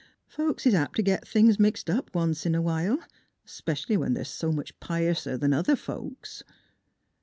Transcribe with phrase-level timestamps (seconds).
[0.25, 2.97] Folks is apt t' git things mixed once in a while,
[3.45, 6.41] 'specially when they're s' much piouser 'an other folks."